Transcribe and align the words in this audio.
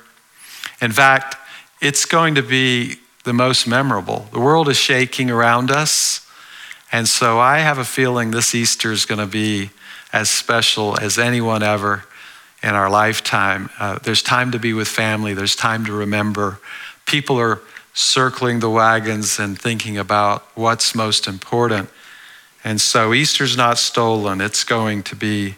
In 0.79 0.91
fact, 0.91 1.35
it's 1.81 2.05
going 2.05 2.35
to 2.35 2.43
be 2.43 2.97
the 3.23 3.33
most 3.33 3.67
memorable. 3.67 4.27
The 4.31 4.39
world 4.39 4.69
is 4.69 4.77
shaking 4.77 5.29
around 5.29 5.71
us. 5.71 6.27
And 6.91 7.07
so 7.07 7.39
I 7.39 7.59
have 7.59 7.77
a 7.77 7.85
feeling 7.85 8.31
this 8.31 8.53
Easter 8.53 8.91
is 8.91 9.05
going 9.05 9.19
to 9.19 9.27
be 9.27 9.71
as 10.13 10.29
special 10.29 10.99
as 10.99 11.17
anyone 11.17 11.63
ever 11.63 12.03
in 12.61 12.69
our 12.69 12.89
lifetime. 12.89 13.69
Uh, 13.79 13.97
there's 14.03 14.21
time 14.21 14.51
to 14.51 14.59
be 14.59 14.73
with 14.73 14.87
family, 14.87 15.33
there's 15.33 15.55
time 15.55 15.85
to 15.85 15.93
remember. 15.93 16.59
People 17.05 17.39
are 17.39 17.61
circling 17.93 18.59
the 18.59 18.69
wagons 18.69 19.39
and 19.39 19.59
thinking 19.59 19.97
about 19.97 20.43
what's 20.55 20.93
most 20.93 21.27
important. 21.27 21.89
And 22.63 22.79
so 22.79 23.13
Easter's 23.13 23.57
not 23.57 23.77
stolen, 23.77 24.39
it's 24.41 24.63
going 24.63 25.03
to 25.03 25.15
be 25.15 25.55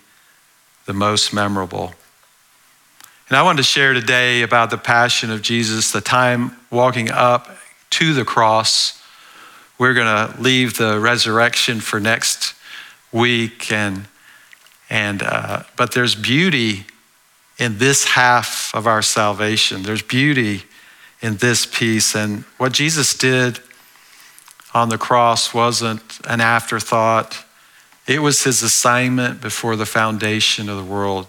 the 0.85 0.93
most 0.93 1.33
memorable. 1.33 1.93
And 3.29 3.37
I 3.37 3.43
wanted 3.43 3.57
to 3.57 3.63
share 3.63 3.93
today 3.93 4.41
about 4.41 4.69
the 4.69 4.77
passion 4.77 5.31
of 5.31 5.41
Jesus, 5.41 5.91
the 5.91 6.01
time 6.01 6.57
walking 6.69 7.09
up 7.09 7.49
to 7.91 8.13
the 8.13 8.25
cross. 8.25 9.01
We're 9.77 9.93
going 9.93 10.07
to 10.07 10.41
leave 10.41 10.77
the 10.77 10.99
resurrection 10.99 11.79
for 11.79 11.99
next 11.99 12.53
week, 13.11 13.71
and, 13.71 14.07
and, 14.89 15.21
uh, 15.23 15.63
but 15.77 15.93
there's 15.93 16.15
beauty 16.15 16.85
in 17.57 17.77
this 17.77 18.05
half 18.05 18.73
of 18.75 18.87
our 18.87 19.01
salvation. 19.01 19.83
There's 19.83 20.01
beauty 20.01 20.63
in 21.21 21.37
this 21.37 21.65
piece. 21.65 22.15
And 22.15 22.43
what 22.57 22.73
Jesus 22.73 23.17
did 23.17 23.59
on 24.73 24.89
the 24.89 24.97
cross 24.97 25.53
wasn't 25.53 26.19
an 26.27 26.41
afterthought, 26.41 27.45
it 28.07 28.21
was 28.21 28.43
his 28.43 28.61
assignment 28.61 29.41
before 29.41 29.75
the 29.75 29.85
foundation 29.85 30.69
of 30.69 30.77
the 30.77 30.83
world. 30.83 31.27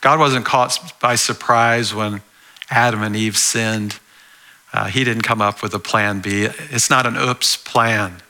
God 0.00 0.18
wasn't 0.18 0.44
caught 0.44 0.94
by 1.00 1.14
surprise 1.14 1.94
when 1.94 2.22
Adam 2.70 3.02
and 3.02 3.14
Eve 3.14 3.36
sinned. 3.36 3.98
Uh, 4.72 4.86
he 4.86 5.04
didn't 5.04 5.22
come 5.22 5.40
up 5.40 5.62
with 5.62 5.72
a 5.74 5.78
plan 5.78 6.20
B. 6.20 6.48
It's 6.70 6.90
not 6.90 7.06
an 7.06 7.16
oops 7.16 7.56
plan. 7.56 8.22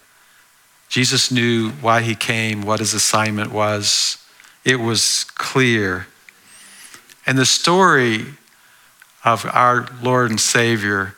Jesus 0.89 1.31
knew 1.31 1.71
why 1.71 2.03
he 2.03 2.15
came, 2.15 2.63
what 2.63 2.79
his 2.79 2.95
assignment 2.95 3.51
was. 3.51 4.19
It 4.65 4.77
was 4.77 5.25
clear. 5.35 6.07
And 7.27 7.37
the 7.37 7.47
story 7.47 8.27
of 9.25 9.45
our 9.47 9.89
Lord 10.03 10.31
and 10.31 10.41
Savior 10.41 11.17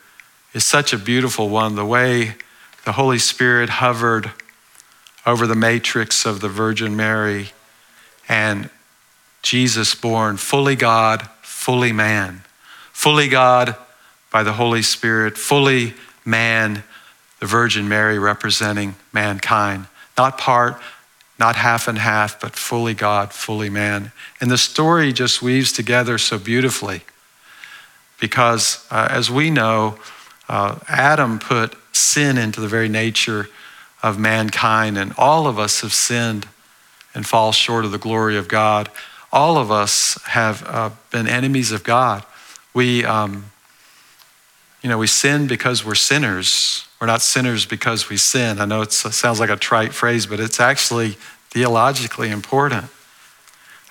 is 0.54 0.64
such 0.64 0.92
a 0.92 0.98
beautiful 0.98 1.50
one. 1.50 1.74
The 1.74 1.84
way 1.84 2.36
the 2.84 2.92
Holy 2.92 3.18
Spirit 3.18 3.68
hovered 3.68 4.32
over 5.28 5.46
the 5.46 5.54
matrix 5.54 6.24
of 6.24 6.40
the 6.40 6.48
Virgin 6.48 6.96
Mary 6.96 7.50
and 8.30 8.70
Jesus 9.42 9.94
born, 9.94 10.38
fully 10.38 10.74
God, 10.74 11.28
fully 11.42 11.92
man. 11.92 12.44
Fully 12.94 13.28
God 13.28 13.76
by 14.30 14.42
the 14.42 14.54
Holy 14.54 14.80
Spirit, 14.80 15.36
fully 15.36 15.92
man, 16.24 16.82
the 17.40 17.46
Virgin 17.46 17.90
Mary 17.90 18.18
representing 18.18 18.94
mankind. 19.12 19.84
Not 20.16 20.38
part, 20.38 20.80
not 21.38 21.56
half 21.56 21.88
and 21.88 21.98
half, 21.98 22.40
but 22.40 22.56
fully 22.56 22.94
God, 22.94 23.30
fully 23.30 23.68
man. 23.68 24.12
And 24.40 24.50
the 24.50 24.56
story 24.56 25.12
just 25.12 25.42
weaves 25.42 25.72
together 25.72 26.16
so 26.16 26.38
beautifully 26.38 27.02
because, 28.18 28.86
uh, 28.90 29.08
as 29.10 29.30
we 29.30 29.50
know, 29.50 29.98
uh, 30.48 30.78
Adam 30.88 31.38
put 31.38 31.74
sin 31.92 32.38
into 32.38 32.62
the 32.62 32.68
very 32.68 32.88
nature 32.88 33.50
of 34.02 34.18
mankind, 34.18 34.96
and 34.96 35.12
all 35.18 35.46
of 35.46 35.58
us 35.58 35.80
have 35.80 35.92
sinned 35.92 36.46
and 37.14 37.26
fall 37.26 37.52
short 37.52 37.84
of 37.84 37.90
the 37.90 37.98
glory 37.98 38.36
of 38.36 38.48
God. 38.48 38.90
All 39.32 39.56
of 39.56 39.70
us 39.70 40.18
have 40.24 40.64
uh, 40.66 40.90
been 41.10 41.26
enemies 41.26 41.72
of 41.72 41.82
God. 41.82 42.24
We, 42.72 43.04
um, 43.04 43.46
you 44.82 44.88
know, 44.88 44.98
we 44.98 45.06
sin 45.06 45.46
because 45.46 45.84
we're 45.84 45.94
sinners. 45.94 46.86
We're 47.00 47.06
not 47.06 47.22
sinners 47.22 47.66
because 47.66 48.08
we 48.08 48.16
sin. 48.16 48.60
I 48.60 48.64
know 48.64 48.82
it 48.82 48.92
sounds 48.92 49.40
like 49.40 49.50
a 49.50 49.56
trite 49.56 49.92
phrase, 49.92 50.26
but 50.26 50.40
it's 50.40 50.60
actually 50.60 51.16
theologically 51.50 52.30
important. 52.30 52.86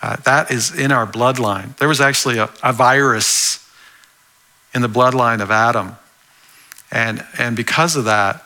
Uh, 0.02 0.16
that 0.18 0.52
is 0.52 0.78
in 0.78 0.92
our 0.92 1.08
bloodline. 1.08 1.76
There 1.78 1.88
was 1.88 2.00
actually 2.00 2.38
a, 2.38 2.50
a 2.62 2.72
virus 2.72 3.68
in 4.74 4.82
the 4.82 4.90
bloodline 4.90 5.42
of 5.42 5.50
Adam. 5.50 5.96
And, 6.92 7.26
and 7.38 7.56
because 7.56 7.96
of 7.96 8.06
that, 8.06 8.46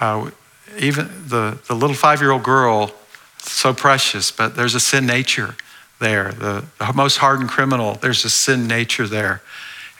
uh, 0.00 0.30
even 0.78 1.08
the, 1.26 1.58
the 1.66 1.74
little 1.74 1.96
five 1.96 2.20
year 2.20 2.30
old 2.30 2.42
girl, 2.42 2.92
so 3.38 3.72
precious, 3.72 4.30
but 4.30 4.56
there's 4.56 4.74
a 4.74 4.80
sin 4.80 5.06
nature 5.06 5.56
there. 5.98 6.32
The, 6.32 6.64
the 6.78 6.92
most 6.92 7.18
hardened 7.18 7.48
criminal, 7.48 7.94
there's 7.94 8.24
a 8.24 8.30
sin 8.30 8.66
nature 8.66 9.06
there. 9.06 9.42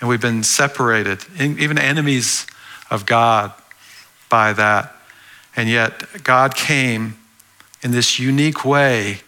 And 0.01 0.09
we've 0.09 0.21
been 0.21 0.43
separated, 0.43 1.25
even 1.39 1.79
enemies 1.79 2.47
of 2.91 3.07
God 3.07 3.53
by 4.29 4.53
that. 4.53 4.95
And 5.57 5.69
yet, 5.69 6.23
God 6.23 6.55
came 6.55 7.17
in 7.83 7.91
this 7.91 8.19
unique 8.19 8.65
way. 8.65 9.21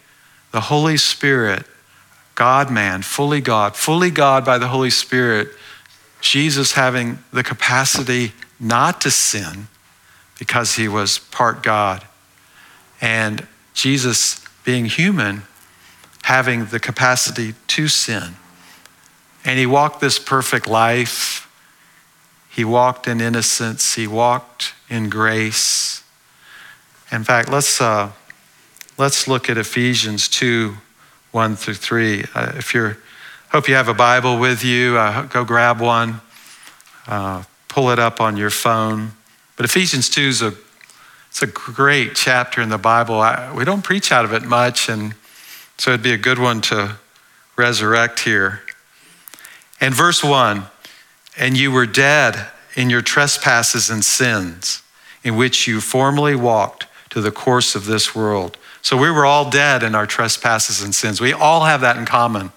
The 0.53 0.61
Holy 0.63 0.97
Spirit, 0.97 1.65
God 2.35 2.71
man, 2.71 3.03
fully 3.03 3.41
God, 3.41 3.75
fully 3.75 4.11
God 4.11 4.45
by 4.45 4.59
the 4.59 4.69
Holy 4.69 4.91
Spirit, 4.91 5.49
Jesus 6.21 6.73
having 6.73 7.19
the 7.33 7.43
capacity 7.43 8.33
not 8.61 9.01
to 9.01 9.11
sin 9.11 9.69
because 10.41 10.75
he 10.75 10.89
was 10.89 11.19
part 11.19 11.63
God, 11.63 12.05
and 13.01 13.47
Jesus 13.75 14.45
being 14.65 14.87
human 14.87 15.43
having 16.25 16.67
the 16.67 16.81
capacity 16.81 17.55
to 17.67 17.89
sin. 17.89 18.37
And 19.45 19.59
he 19.59 19.67
walked 19.67 20.01
this 20.01 20.19
perfect 20.19 20.67
life. 20.67 21.47
He 22.49 22.65
walked 22.65 23.07
in 23.07 23.21
innocence. 23.21 23.95
He 23.95 24.07
walked 24.07 24.75
in 24.89 25.11
grace. 25.11 26.03
In 27.13 27.23
fact, 27.23 27.51
let's, 27.51 27.81
uh, 27.81 28.11
let's 28.99 29.29
look 29.29 29.51
at 29.51 29.59
Ephesians 29.59 30.29
2 30.29 30.77
1 31.33 31.57
through 31.57 31.75
3. 31.75 32.25
Uh, 32.35 32.53
if 32.57 32.75
you're, 32.75 32.97
hope 33.51 33.69
you 33.69 33.75
have 33.75 33.89
a 33.89 33.95
Bible 33.95 34.39
with 34.39 34.65
you, 34.65 34.97
uh, 34.97 35.23
go 35.27 35.45
grab 35.45 35.81
one, 35.81 36.21
uh, 37.07 37.45
pull 37.69 37.91
it 37.91 37.99
up 37.99 38.21
on 38.21 38.37
your 38.37 38.51
phone. 38.51 39.13
But 39.61 39.69
Ephesians 39.69 40.09
2 40.09 40.21
is 40.23 40.41
a, 40.41 40.55
it's 41.29 41.43
a 41.43 41.47
great 41.47 42.15
chapter 42.15 42.63
in 42.63 42.71
the 42.71 42.79
Bible. 42.79 43.21
I, 43.21 43.53
we 43.53 43.67
don't 43.67 43.83
preach 43.83 44.11
out 44.11 44.25
of 44.25 44.33
it 44.33 44.43
much, 44.43 44.89
and 44.89 45.15
so 45.77 45.91
it'd 45.91 46.03
be 46.03 46.15
a 46.15 46.17
good 46.17 46.39
one 46.39 46.63
to 46.63 46.97
resurrect 47.57 48.21
here. 48.21 48.63
And 49.79 49.95
verse 49.95 50.25
1 50.25 50.65
And 51.37 51.59
you 51.59 51.73
were 51.73 51.85
dead 51.85 52.47
in 52.75 52.89
your 52.89 53.03
trespasses 53.03 53.91
and 53.91 54.03
sins, 54.03 54.83
in 55.23 55.37
which 55.37 55.69
you 55.69 55.83
formerly 55.83 56.35
walked 56.35 56.87
to 57.11 57.21
the 57.21 57.31
course 57.31 57.75
of 57.75 57.85
this 57.85 58.15
world. 58.15 58.57
So 58.81 58.97
we 58.97 59.11
were 59.11 59.27
all 59.27 59.51
dead 59.51 59.83
in 59.83 59.95
our 59.95 60.07
trespasses 60.07 60.81
and 60.81 60.95
sins. 60.95 61.21
We 61.21 61.35
all 61.35 61.65
have 61.65 61.83
that 61.83 61.99
in 61.99 62.07
common. 62.07 62.51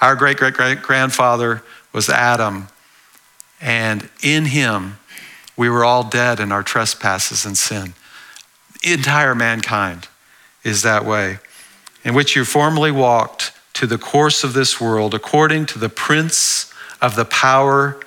Our 0.00 0.16
great 0.16 0.38
great 0.38 0.54
great 0.54 0.80
grandfather 0.80 1.62
was 1.92 2.08
Adam, 2.08 2.68
and 3.60 4.08
in 4.22 4.46
him 4.46 4.96
we 5.58 5.68
were 5.68 5.84
all 5.84 6.04
dead 6.04 6.38
in 6.40 6.52
our 6.52 6.62
trespasses 6.62 7.44
and 7.44 7.58
sin. 7.58 7.92
Entire 8.84 9.34
mankind 9.34 10.08
is 10.62 10.82
that 10.82 11.04
way, 11.04 11.40
in 12.04 12.14
which 12.14 12.36
you 12.36 12.44
formerly 12.44 12.92
walked 12.92 13.52
to 13.74 13.86
the 13.86 13.98
course 13.98 14.44
of 14.44 14.52
this 14.52 14.80
world 14.80 15.14
according 15.14 15.66
to 15.66 15.78
the 15.78 15.88
prince 15.88 16.72
of 17.02 17.16
the 17.16 17.24
power 17.24 18.00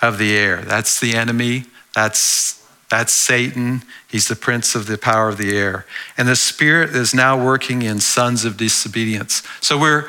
of 0.00 0.18
the 0.18 0.36
air. 0.36 0.62
That's 0.62 1.00
the 1.00 1.14
enemy. 1.14 1.64
That's, 1.92 2.64
that's 2.88 3.12
Satan. 3.12 3.82
He's 4.08 4.28
the 4.28 4.36
prince 4.36 4.76
of 4.76 4.86
the 4.86 4.96
power 4.96 5.28
of 5.28 5.38
the 5.38 5.56
air. 5.56 5.86
And 6.16 6.28
the 6.28 6.36
spirit 6.36 6.90
is 6.90 7.12
now 7.12 7.42
working 7.42 7.82
in 7.82 7.98
sons 7.98 8.44
of 8.44 8.56
disobedience. 8.56 9.42
So 9.60 9.78
we're, 9.78 10.08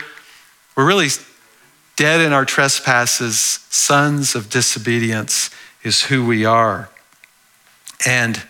we're 0.75 0.87
really 0.87 1.09
dead 1.95 2.21
in 2.21 2.33
our 2.33 2.45
trespasses. 2.45 3.65
Sons 3.69 4.35
of 4.35 4.51
disobedience 4.51 5.49
is 5.87 6.03
who 6.03 6.25
we 6.25 6.45
are. 6.45 6.89
And 8.05 8.43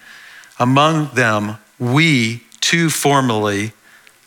among 0.60 1.14
them, 1.14 1.58
we 1.80 2.44
too 2.60 2.90
formerly 2.90 3.72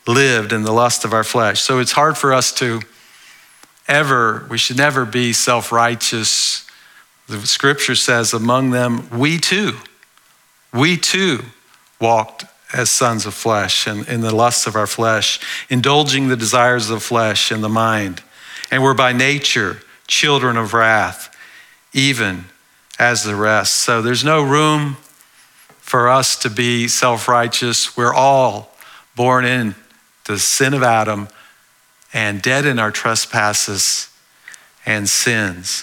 lived 0.06 0.52
in 0.52 0.62
the 0.62 0.72
lust 0.72 1.04
of 1.04 1.12
our 1.12 1.24
flesh. 1.24 1.60
So 1.60 1.78
it's 1.78 1.92
hard 1.92 2.16
for 2.16 2.32
us 2.32 2.52
to 2.54 2.80
ever, 3.86 4.46
we 4.48 4.56
should 4.56 4.78
never 4.78 5.04
be 5.04 5.32
self 5.32 5.72
righteous. 5.72 6.66
The 7.28 7.46
scripture 7.46 7.94
says, 7.94 8.32
among 8.32 8.70
them, 8.70 9.08
we 9.10 9.38
too, 9.38 9.76
we 10.72 10.96
too 10.96 11.44
walked 12.00 12.44
as 12.72 12.88
sons 12.88 13.26
of 13.26 13.34
flesh 13.34 13.86
and 13.86 14.08
in 14.08 14.20
the 14.20 14.34
lusts 14.34 14.66
of 14.66 14.76
our 14.76 14.86
flesh, 14.86 15.40
indulging 15.68 16.28
the 16.28 16.36
desires 16.36 16.88
of 16.88 16.96
the 16.96 17.04
flesh 17.04 17.50
and 17.50 17.62
the 17.62 17.68
mind. 17.68 18.22
And 18.70 18.82
we're 18.82 18.94
by 18.94 19.12
nature 19.12 19.80
children 20.06 20.56
of 20.56 20.72
wrath, 20.72 21.36
even 21.92 22.46
as 23.00 23.24
the 23.24 23.34
rest. 23.34 23.72
So 23.78 24.02
there's 24.02 24.22
no 24.22 24.42
room 24.42 24.98
for 25.80 26.08
us 26.10 26.36
to 26.36 26.50
be 26.50 26.86
self 26.86 27.26
righteous. 27.26 27.96
We're 27.96 28.14
all 28.14 28.76
born 29.16 29.46
in 29.46 29.74
the 30.26 30.38
sin 30.38 30.74
of 30.74 30.82
Adam 30.82 31.28
and 32.12 32.42
dead 32.42 32.66
in 32.66 32.78
our 32.78 32.90
trespasses 32.90 34.10
and 34.84 35.08
sins. 35.08 35.82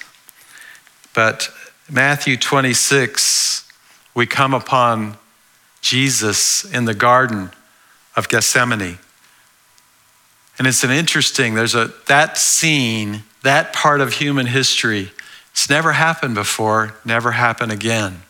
But 1.15 1.49
Matthew 1.89 2.37
26, 2.37 3.67
we 4.13 4.27
come 4.27 4.53
upon 4.53 5.17
Jesus 5.81 6.65
in 6.65 6.85
the 6.85 6.93
Garden 6.93 7.49
of 8.15 8.29
Gethsemane. 8.29 8.99
And 10.59 10.67
it's 10.67 10.83
an 10.83 10.91
interesting, 10.91 11.55
there's 11.55 11.75
a 11.75 11.91
that 12.07 12.37
scene, 12.37 13.23
that 13.41 13.73
part 13.73 14.01
of 14.01 14.13
human 14.13 14.45
history, 14.45 15.11
it's 15.57 15.71
never 15.71 15.93
happened 15.93 16.35
before, 16.35 16.93
never 17.03 17.31
happen 17.31 17.71
again. 17.71 18.21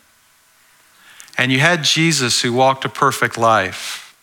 And 1.36 1.52
you 1.52 1.60
had 1.60 1.84
Jesus 1.84 2.40
who 2.40 2.54
walked 2.54 2.86
a 2.86 2.88
perfect 2.88 3.36
life. 3.36 4.16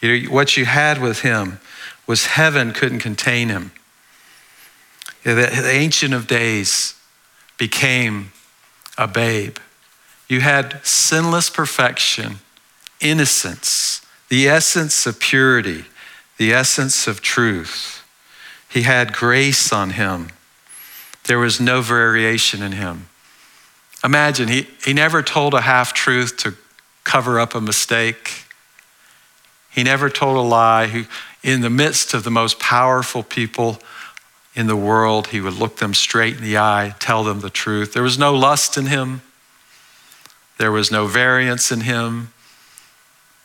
You 0.00 0.22
know, 0.22 0.30
what 0.30 0.56
you 0.56 0.64
had 0.64 0.98
with 0.98 1.20
him 1.20 1.60
was 2.06 2.24
heaven 2.24 2.72
couldn't 2.72 3.00
contain 3.00 3.50
him. 3.50 3.70
The, 5.24 5.34
the 5.34 5.70
Ancient 5.70 6.14
of 6.14 6.26
Days 6.26 6.94
became 7.58 8.32
a 8.96 9.06
babe. 9.06 9.58
You 10.26 10.40
had 10.40 10.80
sinless 10.86 11.50
perfection, 11.50 12.36
innocence, 12.98 14.00
the 14.30 14.48
essence 14.48 15.04
of 15.04 15.20
purity, 15.20 15.84
the 16.38 16.50
essence 16.50 17.06
of 17.06 17.20
truth. 17.20 18.02
He 18.70 18.82
had 18.82 19.12
grace 19.12 19.70
on 19.70 19.90
him. 19.90 20.30
There 21.26 21.38
was 21.38 21.60
no 21.60 21.80
variation 21.80 22.62
in 22.62 22.72
him. 22.72 23.08
Imagine, 24.04 24.48
he, 24.48 24.68
he 24.84 24.92
never 24.92 25.22
told 25.22 25.54
a 25.54 25.62
half 25.62 25.94
truth 25.94 26.36
to 26.38 26.54
cover 27.04 27.40
up 27.40 27.54
a 27.54 27.60
mistake. 27.60 28.44
He 29.70 29.82
never 29.82 30.10
told 30.10 30.36
a 30.36 30.40
lie. 30.40 30.86
He, 30.86 31.06
in 31.42 31.60
the 31.60 31.70
midst 31.70 32.14
of 32.14 32.24
the 32.24 32.30
most 32.30 32.58
powerful 32.58 33.22
people 33.22 33.78
in 34.54 34.66
the 34.66 34.76
world, 34.76 35.28
he 35.28 35.40
would 35.40 35.54
look 35.54 35.76
them 35.76 35.94
straight 35.94 36.36
in 36.36 36.42
the 36.42 36.58
eye, 36.58 36.94
tell 36.98 37.24
them 37.24 37.40
the 37.40 37.50
truth. 37.50 37.92
There 37.92 38.02
was 38.02 38.18
no 38.18 38.34
lust 38.34 38.76
in 38.76 38.86
him, 38.86 39.22
there 40.58 40.72
was 40.72 40.90
no 40.90 41.06
variance 41.06 41.72
in 41.72 41.80
him. 41.80 42.32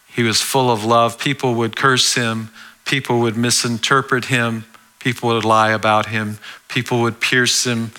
He 0.07 0.23
was 0.23 0.41
full 0.41 0.71
of 0.71 0.83
love. 0.83 1.19
People 1.19 1.55
would 1.55 1.75
curse 1.75 2.15
him, 2.15 2.49
people 2.85 3.19
would 3.19 3.37
misinterpret 3.37 4.25
him, 4.25 4.65
people 4.99 5.29
would 5.29 5.45
lie 5.45 5.71
about 5.71 6.07
him, 6.07 6.37
people 6.67 7.01
would 7.01 7.19
pierce 7.19 7.65
him 7.65 7.91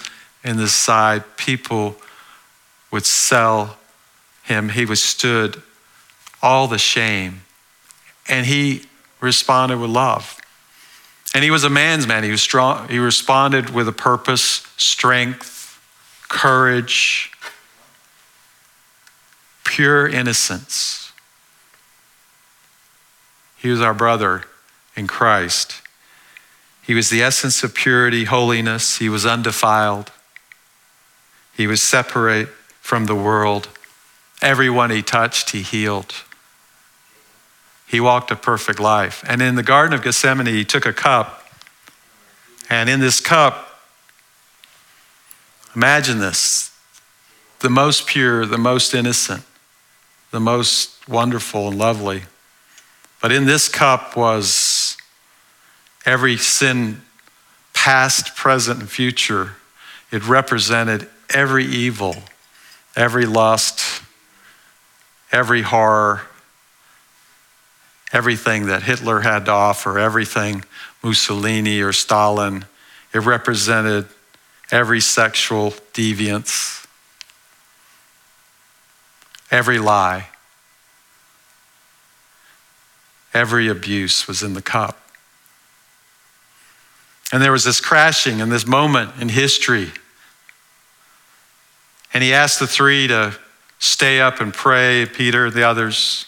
in 0.45 0.57
the 0.57 0.69
side, 0.69 1.25
people 1.37 1.97
would 2.91 3.07
sell 3.07 3.79
him. 4.43 4.71
He 4.71 4.85
withstood 4.85 5.63
all 6.43 6.67
the 6.67 6.79
shame. 6.79 7.43
And 8.29 8.47
he 8.47 8.85
responded 9.21 9.79
with 9.79 9.91
love. 9.91 10.39
And 11.35 11.45
he 11.45 11.51
was 11.51 11.65
a 11.65 11.71
man's 11.71 12.07
man. 12.07 12.25
He 12.25 12.31
was 12.31 12.43
strong. 12.43 12.89
He 12.89 12.99
responded 12.99 13.71
with 13.71 13.87
a 13.87 13.93
purpose, 13.93 14.67
strength, 14.77 15.81
courage, 16.29 17.31
pure 19.65 20.09
innocence. 20.09 21.13
He 23.57 23.69
was 23.69 23.81
our 23.81 23.95
brother 23.95 24.45
in 24.97 25.07
Christ. 25.07 25.83
He 26.91 26.95
was 26.95 27.09
the 27.09 27.23
essence 27.23 27.63
of 27.63 27.73
purity, 27.73 28.25
holiness. 28.25 28.99
He 28.99 29.09
was 29.09 29.25
undefiled. 29.25 30.11
He 31.57 31.69
was 31.69 31.81
separate 31.81 32.49
from 32.81 33.07
the 33.07 33.15
world. 33.15 33.69
Everyone 34.43 34.91
he 34.91 35.01
touched, 35.01 35.51
he 35.51 35.63
healed. 35.63 36.13
He 37.87 38.01
walked 38.01 38.33
a 38.33 38.35
perfect 38.35 38.81
life. 38.81 39.23
And 39.29 39.41
in 39.41 39.55
the 39.55 39.63
Garden 39.63 39.95
of 39.95 40.03
Gethsemane, 40.03 40.47
he 40.47 40.65
took 40.65 40.85
a 40.85 40.93
cup. 40.93 41.47
And 42.69 42.91
in 42.91 42.99
this 42.99 43.21
cup, 43.21 43.81
imagine 45.77 46.19
this 46.19 46.77
the 47.61 47.71
most 47.71 48.09
pure, 48.09 48.45
the 48.45 48.59
most 48.59 48.95
innocent, 48.95 49.45
the 50.33 50.41
most 50.41 51.09
wonderful 51.09 51.69
and 51.69 51.79
lovely. 51.79 52.25
But 53.23 53.31
in 53.31 53.45
this 53.45 53.69
cup 53.69 54.17
was 54.17 54.80
every 56.05 56.37
sin, 56.37 57.03
past, 57.73 58.37
present, 58.37 58.81
and 58.81 58.91
future. 58.91 59.57
It 60.11 60.27
represented 60.27 61.09
every 61.33 61.65
evil 61.65 62.17
every 62.97 63.27
lust, 63.27 64.03
every 65.33 65.63
horror, 65.63 66.23
everything 68.13 68.67
that 68.67 68.83
Hitler 68.83 69.21
had 69.21 69.47
to 69.47 69.53
offer, 69.53 69.99
everything 69.99 70.65
Mussolini 71.03 71.81
or 71.81 71.93
Stalin. 71.93 72.65
It 73.15 73.21
represented 73.21 74.07
every 74.71 75.01
sexual 75.01 75.73
deviance, 75.93 76.87
every 79.51 79.79
lie, 79.79 80.29
every 83.33 83.69
abuse 83.69 84.27
was 84.27 84.43
in 84.43 84.55
the 84.55 84.63
cup. 84.63 85.00
And 87.33 87.43
there 87.43 87.53
was 87.53 87.65
this 87.65 87.81
crashing 87.81 88.41
and 88.41 88.51
this 88.51 88.67
moment 88.67 89.13
in 89.21 89.29
history 89.29 89.93
and 92.13 92.25
he 92.25 92.33
asked 92.33 92.59
the 92.59 92.67
three 92.67 93.07
to 93.09 93.37
stay 93.79 94.21
up 94.21 94.41
and 94.41 94.53
pray, 94.53 95.07
Peter, 95.07 95.51
the 95.51 95.63
others. 95.63 96.27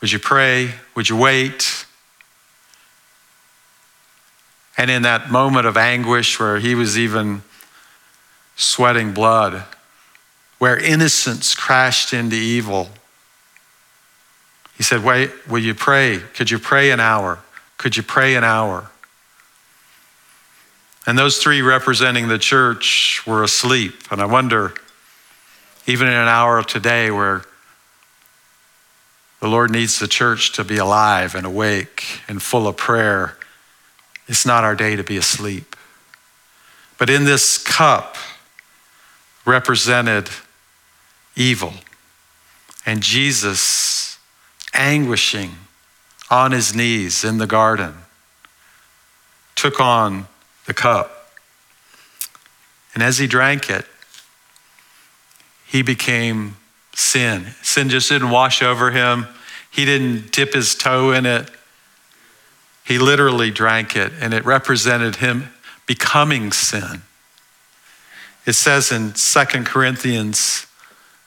Would 0.00 0.10
you 0.10 0.18
pray? 0.18 0.74
Would 0.96 1.08
you 1.08 1.16
wait? 1.16 1.86
And 4.76 4.90
in 4.90 5.02
that 5.02 5.30
moment 5.30 5.66
of 5.66 5.76
anguish 5.76 6.40
where 6.40 6.58
he 6.58 6.74
was 6.74 6.98
even 6.98 7.42
sweating 8.56 9.12
blood, 9.12 9.64
where 10.58 10.76
innocence 10.76 11.54
crashed 11.54 12.12
into 12.12 12.36
evil, 12.36 12.90
he 14.76 14.82
said, 14.82 15.04
Wait, 15.04 15.30
will 15.48 15.60
you 15.60 15.74
pray? 15.74 16.18
Could 16.34 16.50
you 16.50 16.58
pray 16.58 16.90
an 16.90 16.98
hour? 16.98 17.38
Could 17.78 17.96
you 17.96 18.02
pray 18.02 18.34
an 18.34 18.42
hour? 18.42 18.90
And 21.06 21.18
those 21.18 21.38
three 21.38 21.62
representing 21.62 22.28
the 22.28 22.38
church 22.38 23.22
were 23.26 23.42
asleep. 23.42 24.10
And 24.10 24.20
I 24.20 24.26
wonder, 24.26 24.74
even 25.86 26.06
in 26.06 26.14
an 26.14 26.28
hour 26.28 26.62
today 26.62 27.10
where 27.10 27.42
the 29.40 29.48
Lord 29.48 29.72
needs 29.72 29.98
the 29.98 30.06
church 30.06 30.52
to 30.52 30.64
be 30.64 30.76
alive 30.76 31.34
and 31.34 31.44
awake 31.44 32.20
and 32.28 32.40
full 32.40 32.68
of 32.68 32.76
prayer, 32.76 33.36
it's 34.28 34.46
not 34.46 34.62
our 34.62 34.76
day 34.76 34.94
to 34.94 35.02
be 35.02 35.16
asleep. 35.16 35.74
But 36.98 37.10
in 37.10 37.24
this 37.24 37.58
cup 37.58 38.16
represented 39.44 40.28
evil. 41.34 41.72
And 42.86 43.02
Jesus, 43.02 44.18
anguishing 44.72 45.52
on 46.30 46.52
his 46.52 46.74
knees 46.74 47.24
in 47.24 47.38
the 47.38 47.46
garden, 47.46 47.94
took 49.56 49.80
on 49.80 50.26
the 50.66 50.74
cup. 50.74 51.30
And 52.94 53.02
as 53.02 53.18
he 53.18 53.26
drank 53.26 53.70
it, 53.70 53.86
he 55.66 55.82
became 55.82 56.56
sin. 56.94 57.54
Sin 57.62 57.88
just 57.88 58.08
didn't 58.08 58.30
wash 58.30 58.62
over 58.62 58.90
him, 58.90 59.26
he 59.70 59.84
didn't 59.84 60.32
dip 60.32 60.52
his 60.52 60.74
toe 60.74 61.12
in 61.12 61.24
it. 61.24 61.50
He 62.84 62.98
literally 62.98 63.50
drank 63.50 63.96
it, 63.96 64.12
and 64.20 64.34
it 64.34 64.44
represented 64.44 65.16
him 65.16 65.50
becoming 65.86 66.52
sin. 66.52 67.02
It 68.44 68.54
says 68.54 68.90
in 68.90 69.12
2 69.12 69.64
Corinthians 69.64 70.66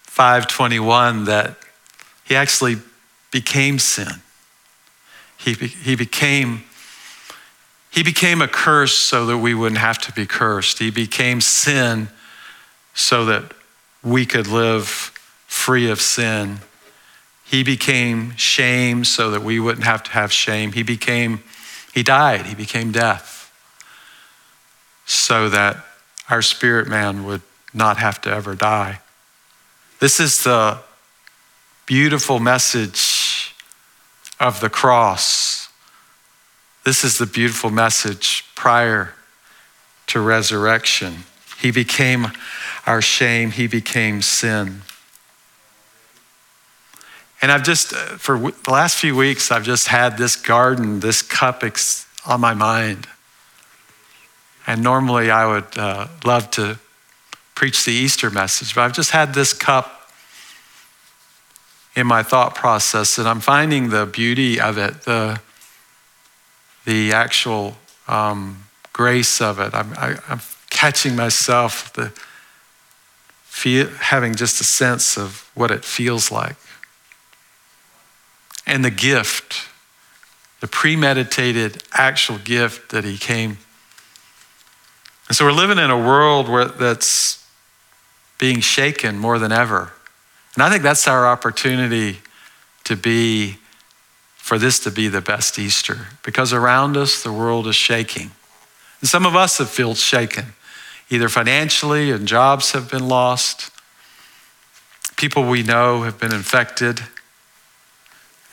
5:21 0.06 1.25
that 1.25 1.58
he 2.24 2.36
actually 2.36 2.77
became 3.32 3.80
sin. 3.80 4.22
He, 5.38 5.54
he 5.54 5.96
became 5.96 6.63
he 7.95 8.03
became 8.03 8.41
a 8.41 8.47
curse 8.49 8.93
so 8.93 9.25
that 9.27 9.37
we 9.37 9.53
wouldn't 9.53 9.79
have 9.79 9.97
to 9.99 10.11
be 10.11 10.25
cursed. 10.25 10.79
He 10.79 10.91
became 10.91 11.39
sin 11.39 12.09
so 12.93 13.23
that 13.23 13.53
we 14.03 14.25
could 14.25 14.47
live 14.47 14.85
free 15.47 15.89
of 15.89 16.01
sin. 16.01 16.59
He 17.45 17.63
became 17.63 18.35
shame 18.35 19.05
so 19.05 19.31
that 19.31 19.43
we 19.43 19.61
wouldn't 19.61 19.85
have 19.85 20.03
to 20.03 20.11
have 20.11 20.33
shame. 20.33 20.73
He 20.73 20.83
became, 20.83 21.41
he 21.93 22.03
died, 22.03 22.47
he 22.47 22.53
became 22.53 22.91
death 22.91 23.49
so 25.05 25.47
that 25.47 25.77
our 26.29 26.41
spirit 26.41 26.89
man 26.89 27.23
would 27.23 27.43
not 27.73 27.95
have 27.95 28.19
to 28.23 28.29
ever 28.29 28.55
die. 28.55 28.99
This 30.01 30.19
is 30.19 30.43
the 30.43 30.79
beautiful 31.85 32.41
message 32.41 33.55
of 34.37 34.59
the 34.59 34.69
cross 34.69 35.54
this 36.86 37.04
is 37.04 37.18
the 37.18 37.25
beautiful 37.25 37.72
message 37.72 38.46
prior 38.56 39.13
to 40.08 40.20
resurrection. 40.20 41.24
He 41.60 41.72
became 41.72 42.27
our 42.86 43.01
shame, 43.01 43.51
He 43.51 43.65
became 43.65 44.22
sin. 44.22 44.82
And 47.42 47.51
I've 47.51 47.63
just, 47.63 47.94
uh, 47.94 48.18
for 48.18 48.38
the 48.38 48.72
last 48.72 48.98
few 48.98 49.15
weeks, 49.15 49.51
I've 49.51 49.63
just 49.63 49.88
had 49.88 50.18
this 50.18 50.36
garden, 50.36 51.00
this 51.00 51.22
cup 51.22 51.63
on 52.25 52.39
my 52.39 52.54
mind. 52.54 53.08
And 54.68 54.84
normally 54.84 55.32
I 55.32 55.48
would 55.48 55.77
uh, 55.77 56.08
love 56.24 56.50
to 56.51 56.80
preach 57.56 57.84
the 57.86 57.92
Easter 57.94 58.30
message, 58.30 58.75
but 58.75 58.82
I've 58.82 58.94
just 58.94 59.12
had 59.12 59.34
this 59.34 59.54
cup 59.54 60.12
in 61.96 62.06
my 62.06 62.22
thought 62.22 62.54
process, 62.54 63.18
and 63.18 63.27
I'm 63.27 63.39
finding 63.39 63.89
the 63.89 64.06
beauty 64.06 64.60
of 64.60 64.77
it, 64.77 65.04
the 65.04 65.39
the 66.86 67.13
actual 67.13 67.75
um, 68.08 68.63
grace 68.94 69.42
of 69.42 69.60
it. 69.60 69.74
I'm, 69.74 69.94
I, 69.98 70.18
am 70.30 70.39
catching 70.70 71.15
myself, 71.15 71.92
the 71.94 72.12
feel, 73.44 73.88
having 73.89 74.36
just 74.36 74.62
a 74.62 74.63
sense 74.63 75.18
of 75.18 75.50
what 75.56 75.72
it 75.72 75.84
feels 75.84 76.32
like. 76.32 76.56
And 78.68 78.84
the 78.84 78.92
gift, 78.92 79.68
the 80.62 80.68
premeditated 80.68 81.84
actual 81.94 82.38
gift 82.38 82.92
that 82.92 83.04
he 83.04 83.18
came. 83.18 83.58
And 85.27 85.36
so 85.36 85.46
we're 85.46 85.51
living 85.51 85.77
in 85.77 85.89
a 85.89 85.98
world 85.98 86.48
where 86.48 86.65
that's 86.65 87.46
being 88.38 88.60
shaken 88.60 89.18
more 89.18 89.39
than 89.39 89.51
ever. 89.51 89.94
And 90.56 90.63
I 90.63 90.70
think 90.70 90.84
that's 90.84 91.08
our 91.08 91.27
opportunity 91.27 92.20
to 92.86 92.96
be 92.96 93.58
for 94.45 94.59
this 94.59 94.77
to 94.77 94.91
be 94.91 95.07
the 95.07 95.21
best 95.21 95.57
Easter 95.57 96.05
because 96.21 96.53
around 96.53 96.95
us 96.95 97.23
the 97.23 97.33
world 97.33 97.65
is 97.65 97.75
shaking. 97.75 98.29
And 99.01 99.09
some 99.09 99.25
of 99.25 99.35
us 99.35 99.57
have 99.57 99.71
felt 99.71 99.97
shaken, 99.97 100.53
either 101.09 101.29
financially 101.29 102.11
and 102.11 102.27
jobs 102.27 102.73
have 102.73 102.91
been 102.91 103.07
lost. 103.07 103.71
People 105.17 105.49
we 105.49 105.63
know 105.63 106.03
have 106.03 106.19
been 106.19 106.31
infected. 106.31 107.01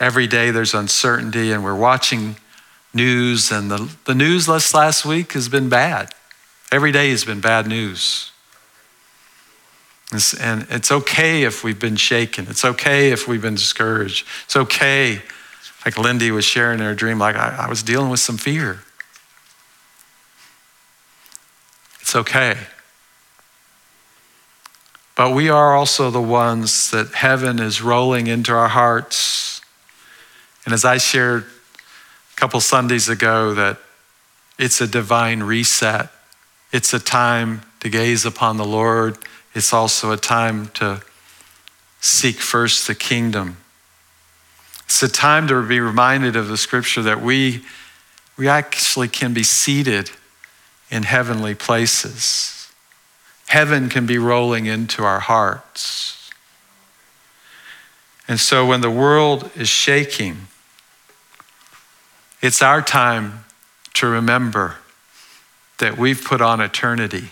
Every 0.00 0.26
day 0.26 0.50
there's 0.50 0.72
uncertainty, 0.72 1.52
and 1.52 1.62
we're 1.62 1.76
watching 1.76 2.36
news, 2.94 3.52
and 3.52 3.70
the, 3.70 3.94
the 4.06 4.14
news 4.14 4.48
last, 4.48 4.72
last 4.72 5.04
week 5.04 5.34
has 5.34 5.50
been 5.50 5.68
bad. 5.68 6.08
Every 6.72 6.90
day 6.90 7.10
has 7.10 7.26
been 7.26 7.42
bad 7.42 7.66
news. 7.66 8.30
And 10.40 10.66
it's 10.70 10.90
okay 10.90 11.42
if 11.42 11.62
we've 11.62 11.78
been 11.78 11.96
shaken. 11.96 12.46
It's 12.48 12.64
okay 12.64 13.12
if 13.12 13.28
we've 13.28 13.42
been 13.42 13.56
discouraged. 13.56 14.26
It's 14.46 14.56
okay 14.56 15.20
like 15.84 15.98
Lindy 15.98 16.30
was 16.30 16.44
sharing 16.44 16.78
her 16.78 16.94
dream, 16.94 17.18
like 17.18 17.36
I, 17.36 17.64
I 17.66 17.68
was 17.68 17.82
dealing 17.82 18.10
with 18.10 18.20
some 18.20 18.36
fear. 18.36 18.80
It's 22.00 22.14
okay. 22.14 22.56
But 25.14 25.34
we 25.34 25.48
are 25.48 25.74
also 25.74 26.10
the 26.10 26.22
ones 26.22 26.90
that 26.90 27.14
heaven 27.14 27.58
is 27.58 27.82
rolling 27.82 28.26
into 28.26 28.52
our 28.52 28.68
hearts. 28.68 29.60
And 30.64 30.72
as 30.72 30.84
I 30.84 30.98
shared 30.98 31.44
a 31.44 32.36
couple 32.36 32.60
Sundays 32.60 33.08
ago, 33.08 33.54
that 33.54 33.78
it's 34.58 34.80
a 34.80 34.86
divine 34.86 35.42
reset. 35.42 36.10
It's 36.72 36.94
a 36.94 37.00
time 37.00 37.62
to 37.80 37.88
gaze 37.88 38.24
upon 38.24 38.56
the 38.56 38.64
Lord. 38.64 39.18
It's 39.54 39.72
also 39.72 40.12
a 40.12 40.16
time 40.16 40.68
to 40.74 41.02
seek 42.00 42.36
first 42.36 42.86
the 42.86 42.94
kingdom 42.94 43.58
it's 44.92 45.02
a 45.02 45.08
time 45.08 45.48
to 45.48 45.66
be 45.66 45.80
reminded 45.80 46.36
of 46.36 46.48
the 46.48 46.56
scripture 46.58 47.00
that 47.00 47.22
we, 47.22 47.64
we 48.36 48.46
actually 48.46 49.08
can 49.08 49.32
be 49.32 49.42
seated 49.42 50.10
in 50.90 51.04
heavenly 51.04 51.54
places. 51.54 52.70
Heaven 53.46 53.88
can 53.88 54.04
be 54.04 54.18
rolling 54.18 54.66
into 54.66 55.02
our 55.02 55.20
hearts. 55.20 56.30
And 58.28 58.38
so 58.38 58.66
when 58.66 58.82
the 58.82 58.90
world 58.90 59.50
is 59.56 59.70
shaking, 59.70 60.48
it's 62.42 62.60
our 62.60 62.82
time 62.82 63.46
to 63.94 64.06
remember 64.06 64.76
that 65.78 65.96
we've 65.96 66.22
put 66.22 66.42
on 66.42 66.60
eternity, 66.60 67.30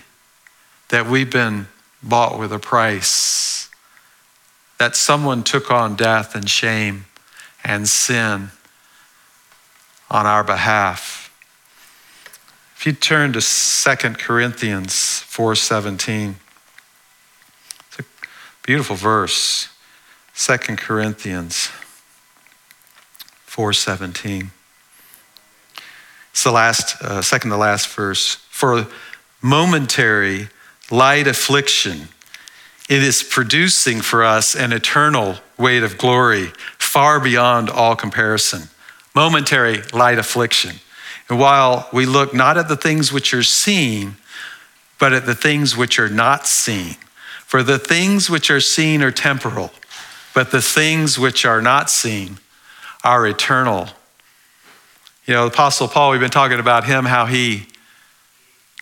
that 0.89 1.05
we've 1.05 1.31
been 1.31 1.67
bought 2.01 2.39
with 2.39 2.51
a 2.51 2.59
price, 2.59 3.69
that 4.79 4.95
someone 4.95 5.43
took 5.43 5.69
on 5.69 5.95
death 5.95 6.33
and 6.33 6.49
shame 6.49 7.05
and 7.63 7.87
sin 7.87 8.51
on 10.09 10.25
our 10.25 10.43
behalf. 10.43 11.21
If 12.75 12.85
you 12.85 12.93
turn 12.93 13.33
to 13.33 13.41
2 13.41 14.17
Corinthians 14.17 15.23
4:17. 15.27 16.35
It's 17.87 17.99
a 17.99 18.03
beautiful 18.63 18.95
verse. 18.95 19.69
2 20.35 20.77
Corinthians 20.77 21.69
4:17. 23.47 24.51
It's 26.31 26.43
the 26.43 26.51
last 26.51 27.01
uh, 27.01 27.21
second 27.21 27.51
to 27.51 27.57
last 27.57 27.87
verse. 27.89 28.35
For 28.49 28.87
momentary 29.41 30.49
light 30.89 31.27
affliction 31.27 32.09
it 32.89 33.03
is 33.03 33.23
producing 33.23 34.01
for 34.01 34.23
us 34.23 34.53
an 34.53 34.73
eternal 34.73 35.37
weight 35.57 35.81
of 35.81 35.97
glory 35.97 36.51
far 36.91 37.21
beyond 37.21 37.69
all 37.69 37.95
comparison. 37.95 38.63
Momentary 39.15 39.81
light 39.93 40.19
affliction. 40.19 40.75
And 41.29 41.39
while 41.39 41.87
we 41.93 42.05
look 42.05 42.33
not 42.33 42.57
at 42.57 42.67
the 42.67 42.75
things 42.75 43.13
which 43.13 43.33
are 43.33 43.43
seen, 43.43 44.17
but 44.99 45.13
at 45.13 45.25
the 45.25 45.33
things 45.33 45.77
which 45.77 45.99
are 45.99 46.09
not 46.09 46.45
seen. 46.45 46.97
For 47.45 47.63
the 47.63 47.79
things 47.79 48.29
which 48.29 48.51
are 48.51 48.59
seen 48.59 49.01
are 49.03 49.11
temporal, 49.11 49.71
but 50.35 50.51
the 50.51 50.61
things 50.61 51.17
which 51.17 51.45
are 51.45 51.61
not 51.61 51.89
seen 51.89 52.39
are 53.05 53.25
eternal. 53.25 53.87
You 55.25 55.35
know, 55.35 55.47
Apostle 55.47 55.87
Paul, 55.87 56.11
we've 56.11 56.19
been 56.19 56.29
talking 56.29 56.59
about 56.59 56.83
him, 56.83 57.05
how 57.05 57.25
he 57.25 57.67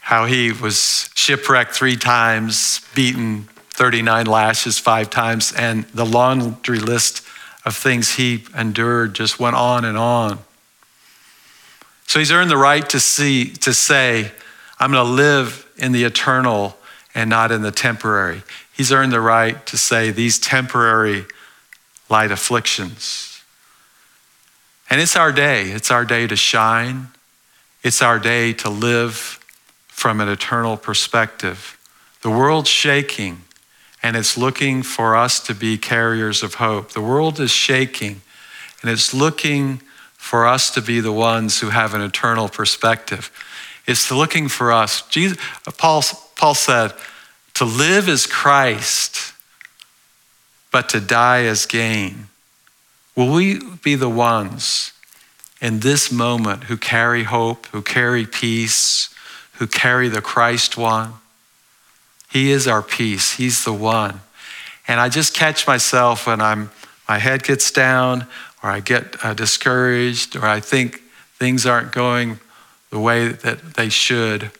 how 0.02 0.26
he 0.26 0.52
was 0.52 1.12
shipwrecked 1.14 1.76
three 1.76 1.96
times, 1.96 2.82
beaten 2.96 3.48
39 3.76 4.26
lashes 4.26 4.80
five 4.80 5.12
times, 5.12 5.54
and 5.54 5.84
the 5.94 6.08
laundry 6.08 6.80
list 6.80 7.24
of 7.70 7.76
things 7.76 8.16
he 8.16 8.44
endured 8.58 9.14
just 9.14 9.40
went 9.40 9.56
on 9.56 9.86
and 9.86 9.96
on. 9.96 10.40
So 12.08 12.18
he's 12.18 12.32
earned 12.32 12.50
the 12.50 12.58
right 12.58 12.90
to 12.90 13.00
see 13.00 13.52
to 13.58 13.76
say, 13.76 14.32
I'm 14.80 14.92
going 14.92 15.06
to 15.06 15.12
live 15.12 15.72
in 15.78 15.92
the 15.92 16.04
eternal 16.04 16.76
and 17.14 17.30
not 17.30 17.52
in 17.52 17.62
the 17.62 17.72
temporary. 17.72 18.42
He's 18.74 18.92
earned 18.92 19.12
the 19.12 19.22
right 19.22 19.64
to 19.68 19.78
say 19.78 20.10
these 20.10 20.40
temporary 20.40 21.26
light 22.10 22.32
afflictions. 22.32 23.44
And 24.90 25.00
it's 25.00 25.16
our 25.16 25.32
day. 25.32 25.70
It's 25.70 25.92
our 25.92 26.06
day 26.06 26.26
to 26.26 26.36
shine. 26.36 27.10
It's 27.84 28.02
our 28.02 28.18
day 28.18 28.52
to 28.54 28.70
live 28.72 29.40
from 29.90 30.22
an 30.22 30.28
eternal 30.28 30.76
perspective. 30.76 31.78
The 32.24 32.32
world's 32.32 32.70
shaking 32.70 33.44
and 34.02 34.16
it's 34.16 34.38
looking 34.38 34.84
for 34.84 35.16
us 35.16 35.40
to 35.42 35.54
be 35.54 35.78
carriers 35.78 36.44
of 36.44 36.56
hope. 36.56 36.92
The 36.92 37.02
world 37.02 37.40
is 37.40 37.52
shaking 37.52 38.22
and 38.82 38.92
it's 38.92 39.14
looking 39.14 39.82
for 40.14 40.46
us 40.46 40.72
to 40.72 40.82
be 40.82 41.00
the 41.00 41.12
ones 41.12 41.60
who 41.60 41.70
have 41.70 41.94
an 41.94 42.02
eternal 42.02 42.50
perspective. 42.50 43.32
It's 43.88 44.12
looking 44.12 44.48
for 44.48 44.72
us. 44.72 45.02
Jesus, 45.08 45.38
Paul, 45.78 46.04
Paul 46.36 46.54
said, 46.54 46.94
to 47.56 47.66
live 47.66 48.08
is 48.08 48.26
Christ, 48.26 49.34
but 50.72 50.88
to 50.90 51.00
die 51.00 51.42
is 51.42 51.66
gain. 51.66 52.28
Will 53.16 53.34
we 53.34 53.60
be 53.84 53.96
the 53.96 54.10
ones 54.10 54.94
in 55.62 55.80
this 55.80 56.12
moment 56.12 56.66
who 56.66 56.78
carry 56.78 57.24
hope, 57.24 57.66
who 57.68 57.82
carry 57.82 58.26
peace, 58.26 59.14
who 59.54 59.68
carry 59.68 60.08
the 60.08 60.22
Christ 60.22 60.78
one? 60.78 61.14
He 62.30 62.52
is 62.52 62.68
our 62.68 62.82
peace. 62.82 63.34
He's 63.34 63.64
the 63.64 63.74
one. 63.74 64.22
And 64.88 65.00
I 65.00 65.10
just 65.10 65.34
catch 65.34 65.68
myself 65.68 66.28
when 66.28 66.42
I'm 66.42 66.72
my 67.08 67.18
head 67.18 67.42
gets 67.42 67.72
down 67.72 68.28
or 68.62 68.70
I 68.70 68.82
get 68.82 69.16
uh, 69.26 69.34
discouraged 69.34 70.36
or 70.36 70.46
I 70.46 70.60
think 70.60 71.02
things 71.38 71.66
aren't 71.66 71.92
going 71.92 72.40
the 72.92 73.00
way 73.00 73.30
that 73.30 73.74
they 73.74 73.90
should. 73.90 74.52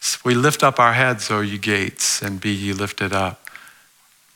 So 0.00 0.18
we 0.24 0.34
lift 0.34 0.62
up 0.62 0.78
our 0.78 0.92
heads, 0.92 1.30
O 1.30 1.40
you 1.40 1.56
gates, 1.56 2.20
and 2.20 2.38
be 2.38 2.50
ye 2.50 2.74
lifted 2.74 3.14
up. 3.14 3.48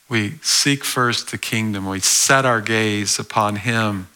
We 0.08 0.38
seek 0.40 0.84
first 0.84 1.30
the 1.30 1.36
kingdom. 1.36 1.86
We 1.86 2.00
set 2.00 2.46
our 2.46 2.62
gaze 2.62 3.18
upon 3.18 3.56
him. 3.56 4.08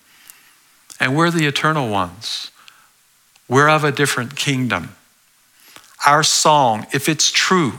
And 0.98 1.14
we're 1.14 1.30
the 1.30 1.46
eternal 1.46 1.90
ones. 1.90 2.50
We're 3.46 3.68
of 3.68 3.84
a 3.84 3.92
different 3.92 4.36
kingdom 4.36 4.96
our 6.06 6.22
song, 6.22 6.86
if 6.92 7.08
it's 7.08 7.30
true, 7.30 7.74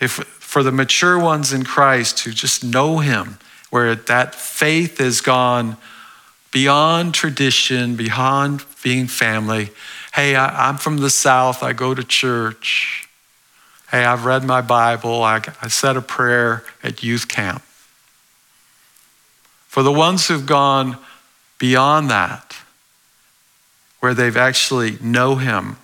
if 0.00 0.12
for 0.12 0.62
the 0.62 0.72
mature 0.72 1.18
ones 1.18 1.52
in 1.52 1.62
Christ 1.62 2.20
who 2.20 2.32
just 2.32 2.64
know 2.64 2.98
Him, 2.98 3.38
where 3.70 3.94
that 3.94 4.34
faith 4.34 4.98
has 4.98 5.20
gone 5.20 5.76
beyond 6.50 7.14
tradition, 7.14 7.94
beyond 7.94 8.64
being 8.82 9.06
family. 9.06 9.70
Hey, 10.12 10.34
I, 10.34 10.68
am 10.68 10.78
from 10.78 10.98
the 10.98 11.10
South, 11.10 11.62
I 11.62 11.72
go 11.72 11.94
to 11.94 12.02
church. 12.02 13.08
Hey, 13.90 14.04
I've 14.04 14.24
read 14.24 14.44
my 14.44 14.60
Bible, 14.60 15.22
I, 15.22 15.40
I 15.62 15.68
said 15.68 15.96
a 15.96 16.02
prayer 16.02 16.64
at 16.82 17.02
youth 17.02 17.28
camp. 17.28 17.62
For 19.68 19.84
the 19.84 19.92
ones 19.92 20.26
who've 20.26 20.46
gone 20.46 20.98
beyond 21.58 22.10
that, 22.10 22.56
where 24.00 24.14
they've 24.14 24.36
actually 24.36 24.98
know 25.00 25.36
Him, 25.36 25.76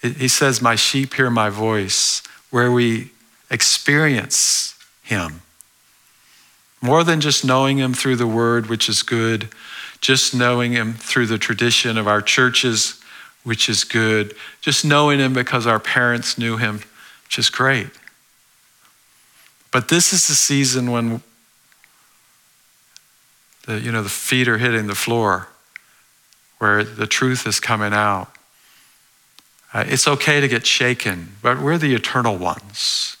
he 0.00 0.28
says, 0.28 0.62
My 0.62 0.76
sheep 0.76 1.14
hear 1.14 1.30
my 1.30 1.50
voice, 1.50 2.22
where 2.50 2.70
we 2.70 3.10
experience 3.50 4.78
him. 5.02 5.42
More 6.80 7.02
than 7.02 7.20
just 7.20 7.44
knowing 7.44 7.78
him 7.78 7.92
through 7.92 8.16
the 8.16 8.26
word, 8.26 8.66
which 8.66 8.88
is 8.88 9.02
good, 9.02 9.48
just 10.00 10.34
knowing 10.34 10.72
him 10.72 10.92
through 10.94 11.26
the 11.26 11.38
tradition 11.38 11.98
of 11.98 12.06
our 12.06 12.22
churches, 12.22 13.00
which 13.42 13.68
is 13.68 13.82
good, 13.82 14.34
just 14.60 14.84
knowing 14.84 15.18
him 15.18 15.32
because 15.32 15.66
our 15.66 15.80
parents 15.80 16.38
knew 16.38 16.56
him, 16.56 16.82
which 17.24 17.38
is 17.38 17.50
great. 17.50 17.88
But 19.72 19.88
this 19.88 20.12
is 20.12 20.28
the 20.28 20.34
season 20.34 20.90
when 20.90 21.22
the, 23.66 23.80
you 23.80 23.92
know, 23.92 24.02
the 24.02 24.08
feet 24.08 24.48
are 24.48 24.58
hitting 24.58 24.86
the 24.86 24.94
floor, 24.94 25.48
where 26.58 26.84
the 26.84 27.06
truth 27.06 27.46
is 27.46 27.60
coming 27.60 27.92
out. 27.92 28.37
Uh, 29.72 29.84
it's 29.86 30.08
okay 30.08 30.40
to 30.40 30.48
get 30.48 30.66
shaken, 30.66 31.34
but 31.42 31.60
we're 31.60 31.78
the 31.78 31.94
eternal 31.94 32.36
ones. 32.36 33.16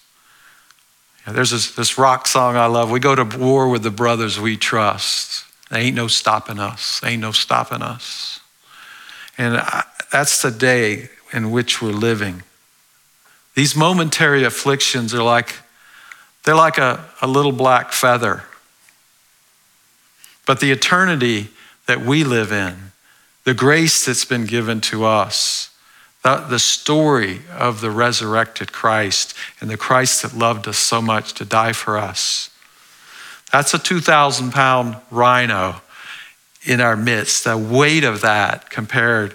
there's 1.26 1.50
this, 1.50 1.74
this 1.74 1.98
rock 1.98 2.26
song 2.26 2.56
I 2.56 2.66
love. 2.66 2.90
We 2.90 3.00
go 3.00 3.14
to 3.14 3.38
war 3.38 3.68
with 3.68 3.82
the 3.82 3.90
brothers 3.90 4.40
we 4.40 4.56
trust. 4.56 5.44
There 5.68 5.78
ain't 5.78 5.96
no 5.96 6.08
stopping 6.08 6.58
us. 6.58 7.02
Ain't 7.04 7.20
no 7.20 7.32
stopping 7.32 7.82
us. 7.82 8.40
And 9.36 9.58
I, 9.58 9.84
that's 10.10 10.40
the 10.40 10.50
day 10.50 11.10
in 11.32 11.50
which 11.50 11.82
we're 11.82 11.92
living. 11.92 12.42
These 13.54 13.76
momentary 13.76 14.44
afflictions 14.44 15.12
are 15.12 15.22
like, 15.22 15.56
they're 16.44 16.54
like 16.54 16.78
a, 16.78 17.04
a 17.20 17.26
little 17.26 17.52
black 17.52 17.92
feather. 17.92 18.44
But 20.46 20.60
the 20.60 20.70
eternity 20.70 21.48
that 21.86 22.00
we 22.00 22.24
live 22.24 22.52
in, 22.52 22.92
the 23.44 23.52
grace 23.52 24.06
that's 24.06 24.24
been 24.24 24.46
given 24.46 24.80
to 24.82 25.04
us, 25.04 25.70
the, 26.22 26.36
the 26.48 26.58
story 26.58 27.40
of 27.56 27.80
the 27.80 27.90
resurrected 27.90 28.72
Christ 28.72 29.34
and 29.60 29.70
the 29.70 29.76
Christ 29.76 30.22
that 30.22 30.34
loved 30.36 30.66
us 30.66 30.78
so 30.78 31.00
much 31.00 31.34
to 31.34 31.44
die 31.44 31.72
for 31.72 31.96
us. 31.96 32.50
That's 33.52 33.72
a 33.72 33.78
2,000 33.78 34.52
pound 34.52 34.96
rhino 35.10 35.80
in 36.66 36.80
our 36.80 36.96
midst, 36.96 37.44
the 37.44 37.56
weight 37.56 38.04
of 38.04 38.20
that 38.20 38.68
compared 38.68 39.34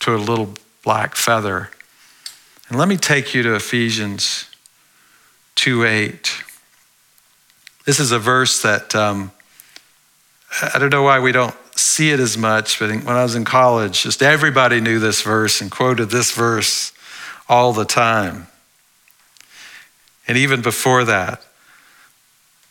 to 0.00 0.14
a 0.14 0.18
little 0.18 0.54
black 0.82 1.16
feather. 1.16 1.70
And 2.68 2.78
let 2.78 2.88
me 2.88 2.96
take 2.96 3.34
you 3.34 3.42
to 3.42 3.54
Ephesians 3.54 4.50
2 5.56 5.84
8. 5.84 6.44
This 7.86 7.98
is 7.98 8.12
a 8.12 8.18
verse 8.18 8.62
that 8.62 8.94
um, 8.94 9.32
I 10.74 10.78
don't 10.78 10.90
know 10.90 11.02
why 11.02 11.18
we 11.18 11.32
don't 11.32 11.54
see 11.76 12.10
it 12.10 12.20
as 12.20 12.36
much, 12.38 12.78
but 12.78 12.90
when 12.90 13.08
I 13.08 13.22
was 13.22 13.34
in 13.34 13.44
college, 13.44 14.02
just 14.02 14.22
everybody 14.22 14.80
knew 14.80 14.98
this 14.98 15.22
verse 15.22 15.60
and 15.60 15.70
quoted 15.70 16.10
this 16.10 16.32
verse 16.32 16.92
all 17.48 17.72
the 17.72 17.84
time. 17.84 18.46
And 20.26 20.38
even 20.38 20.62
before 20.62 21.04
that, 21.04 21.44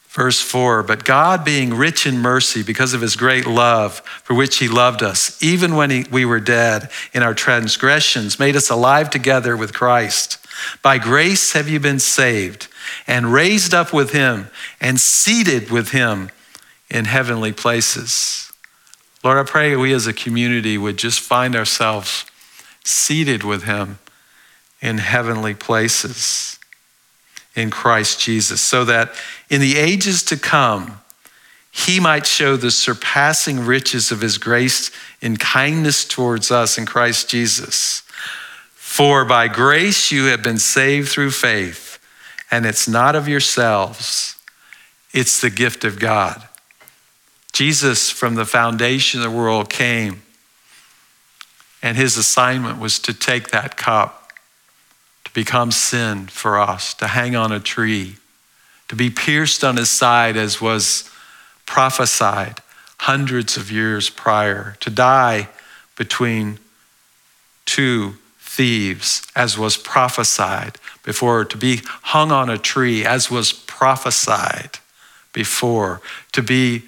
verse 0.10 0.40
4 0.42 0.84
But 0.84 1.04
God, 1.04 1.44
being 1.44 1.74
rich 1.74 2.08
in 2.08 2.18
mercy 2.18 2.64
because 2.64 2.94
of 2.94 3.02
his 3.02 3.16
great 3.16 3.46
love 3.46 4.00
for 4.24 4.34
which 4.34 4.58
he 4.58 4.68
loved 4.68 5.04
us, 5.04 5.42
even 5.44 5.76
when 5.76 5.90
he, 5.90 6.06
we 6.10 6.26
were 6.26 6.40
dead 6.40 6.90
in 7.14 7.24
our 7.24 7.34
transgressions, 7.34 8.40
made 8.40 8.56
us 8.56 8.70
alive 8.70 9.10
together 9.10 9.58
with 9.58 9.74
Christ. 9.74 10.38
By 10.82 10.98
grace 10.98 11.54
have 11.54 11.68
you 11.68 11.80
been 11.80 12.00
saved 12.00 12.68
and 13.06 13.34
raised 13.34 13.74
up 13.74 13.92
with 13.92 14.12
him 14.12 14.48
and 14.80 15.00
seated 15.00 15.70
with 15.70 15.90
him 15.90 16.30
in 16.90 17.06
heavenly 17.06 17.52
places 17.52 18.53
Lord, 19.24 19.38
I 19.38 19.50
pray 19.50 19.76
we 19.78 19.94
as 19.94 20.06
a 20.06 20.14
community 20.14 20.78
would 20.78 20.98
just 20.98 21.22
find 21.22 21.56
ourselves 21.56 22.26
seated 22.84 23.44
with 23.44 23.64
Him 23.64 24.00
in 24.82 24.98
heavenly 24.98 25.54
places 25.54 26.60
in 27.56 27.70
Christ 27.72 28.20
Jesus, 28.20 28.60
so 28.60 28.84
that 28.84 29.14
in 29.50 29.62
the 29.62 29.78
ages 29.78 30.24
to 30.24 30.38
come, 30.38 31.00
He 31.72 32.02
might 32.02 32.26
show 32.26 32.58
the 32.58 32.72
surpassing 32.72 33.62
riches 33.62 34.12
of 34.12 34.20
His 34.20 34.38
grace 34.38 34.92
in 35.22 35.38
kindness 35.38 36.04
towards 36.04 36.52
us 36.52 36.78
in 36.78 36.86
Christ 36.86 37.30
Jesus. 37.30 38.02
For 38.74 39.24
by 39.24 39.48
grace 39.48 40.12
you 40.12 40.26
have 40.26 40.44
been 40.44 40.58
saved 40.58 41.08
through 41.10 41.32
faith, 41.32 41.98
and 42.52 42.66
it's 42.66 42.90
not 42.90 43.16
of 43.16 43.30
yourselves, 43.30 44.36
it's 45.14 45.40
the 45.40 45.50
gift 45.50 45.86
of 45.86 45.98
God 45.98 46.50
Jesus, 47.54 48.10
from 48.10 48.34
the 48.34 48.46
foundation 48.46 49.22
of 49.22 49.32
the 49.32 49.38
world, 49.38 49.70
came, 49.70 50.24
and 51.84 51.96
his 51.96 52.18
assignment 52.18 52.80
was 52.80 52.98
to 53.00 53.14
take 53.14 53.50
that 53.50 53.78
cup, 53.78 54.32
to 55.24 55.34
become 55.34 55.72
sin 55.72 56.28
for 56.28 56.60
us, 56.60 56.96
to 56.96 57.08
hang 57.08 57.36
on 57.36 57.52
a 57.52 57.60
tree, 57.60 58.16
to 58.88 58.96
be 58.96 59.10
pierced 59.10 59.64
on 59.64 59.78
his 59.78 59.90
side, 59.90 60.36
as 60.36 60.60
was 60.60 61.10
prophesied 61.66 62.60
hundreds 63.02 63.56
of 63.56 63.72
years 63.72 64.10
prior, 64.10 64.76
to 64.80 64.90
die 64.90 65.48
between 65.96 66.58
two 67.66 68.16
thieves, 68.40 69.28
as 69.36 69.58
was 69.58 69.78
prophesied 69.78 70.78
before, 71.04 71.46
to 71.46 71.58
be 71.58 71.82
hung 71.86 72.32
on 72.32 72.50
a 72.50 72.58
tree, 72.58 73.06
as 73.06 73.30
was 73.30 73.52
prophesied 73.52 74.80
before, 75.34 76.02
to 76.32 76.42
be 76.42 76.84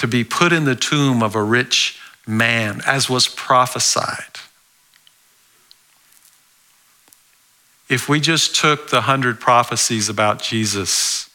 to 0.00 0.08
be 0.08 0.24
put 0.24 0.50
in 0.50 0.64
the 0.64 0.74
tomb 0.74 1.22
of 1.22 1.34
a 1.34 1.42
rich 1.42 1.98
man, 2.26 2.80
as 2.86 3.10
was 3.10 3.28
prophesied. 3.28 4.38
If 7.86 8.08
we 8.08 8.18
just 8.18 8.56
took 8.56 8.88
the 8.88 9.02
hundred 9.02 9.40
prophecies 9.40 10.08
about 10.08 10.40
Jesus 10.40 11.28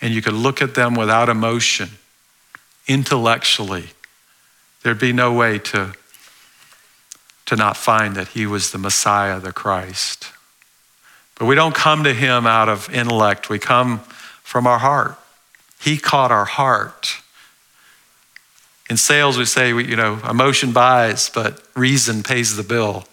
and 0.00 0.14
you 0.14 0.22
could 0.22 0.32
look 0.32 0.62
at 0.62 0.74
them 0.74 0.94
without 0.94 1.28
emotion, 1.28 1.90
intellectually, 2.88 3.88
there'd 4.82 4.98
be 4.98 5.12
no 5.12 5.34
way 5.34 5.58
to, 5.58 5.92
to 7.44 7.54
not 7.54 7.76
find 7.76 8.14
that 8.16 8.28
he 8.28 8.46
was 8.46 8.70
the 8.70 8.78
Messiah, 8.78 9.38
the 9.38 9.52
Christ. 9.52 10.32
But 11.34 11.44
we 11.44 11.54
don't 11.54 11.74
come 11.74 12.04
to 12.04 12.14
him 12.14 12.46
out 12.46 12.70
of 12.70 12.88
intellect, 12.94 13.50
we 13.50 13.58
come 13.58 13.98
from 14.42 14.66
our 14.66 14.78
heart. 14.78 15.18
He 15.78 15.98
caught 15.98 16.32
our 16.32 16.46
heart. 16.46 17.20
In 18.90 18.96
sales, 18.96 19.38
we 19.38 19.44
say, 19.44 19.68
you 19.68 19.94
know, 19.94 20.18
emotion 20.28 20.72
buys, 20.72 21.30
but 21.32 21.62
reason 21.76 22.24
pays 22.24 22.56
the 22.56 22.64
bill. 22.64 23.04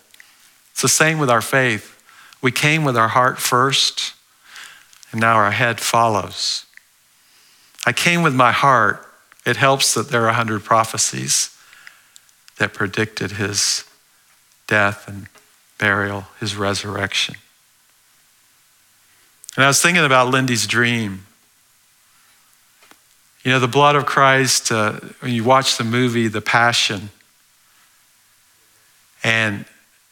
It's 0.72 0.82
the 0.82 0.90
same 0.90 1.20
with 1.20 1.30
our 1.30 1.42
faith. 1.42 1.94
We 2.42 2.52
came 2.52 2.84
with 2.84 2.98
our 2.98 3.10
heart 3.10 3.38
first, 3.38 4.16
and 5.12 5.22
now 5.22 5.36
our 5.36 5.52
head 5.52 5.80
follows. 5.80 6.66
I 7.86 7.94
came 7.94 8.24
with 8.24 8.34
my 8.34 8.52
heart. 8.52 9.06
It 9.46 9.58
helps 9.58 9.94
that 9.94 10.10
there 10.10 10.24
are 10.26 10.30
a 10.30 10.34
hundred 10.34 10.63
prophecies 10.63 11.56
that 12.58 12.74
predicted 12.74 13.34
his 13.34 13.84
death 14.66 15.08
and 15.08 15.28
burial, 15.78 16.26
his 16.40 16.56
resurrection. 16.56 17.36
And 19.56 19.63
I 19.63 19.68
was 19.68 19.80
thinking 19.80 20.04
about 20.04 20.30
Lindy's 20.30 20.66
dream. 20.66 21.27
You 23.48 23.54
know, 23.54 23.60
the 23.60 23.68
blood 23.70 23.96
of 23.96 24.06
Christ, 24.06 24.74
uh, 24.74 25.00
when 25.22 25.32
you 25.32 25.46
watch 25.46 25.78
the 25.78 25.86
movie, 25.86 26.28
The 26.28 26.42
Passion, 26.42 27.12
and 29.24 29.64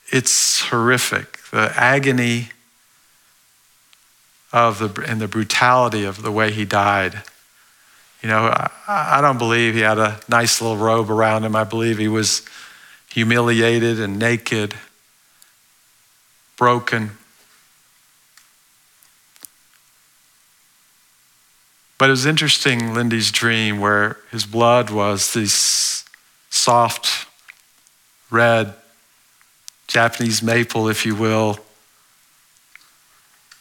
it's 0.08 0.62
horrific. 0.62 1.40
The 1.52 1.70
agony 1.76 2.52
of 4.54 4.80
the, 4.80 5.06
and 5.06 5.20
the 5.20 5.28
brutality 5.28 6.06
of 6.06 6.22
the 6.22 6.32
way 6.32 6.54
he 6.54 6.64
died. 6.64 7.24
You 8.24 8.30
know, 8.30 8.46
I, 8.46 8.70
I 8.88 9.20
don't 9.20 9.38
believe 9.38 9.74
he 9.74 9.82
had 9.82 10.00
a 10.00 10.18
nice 10.30 10.62
little 10.62 10.78
robe 10.78 11.12
around 11.12 11.44
him. 11.44 11.58
I 11.58 11.66
believe 11.66 11.98
he 11.98 12.08
was 12.08 12.42
humiliated 13.10 14.00
and 14.00 14.18
naked, 14.18 14.76
broken. 16.56 17.12
But 21.98 22.10
it 22.10 22.12
was 22.12 22.26
interesting, 22.26 22.94
Lindy's 22.94 23.32
dream, 23.32 23.80
where 23.80 24.18
his 24.32 24.46
blood 24.46 24.90
was 24.90 25.34
this 25.34 26.04
soft, 26.50 27.28
red, 28.30 28.74
Japanese 29.88 30.44
maple, 30.44 30.90
if 30.90 31.06
you 31.06 31.16
will, 31.16 31.60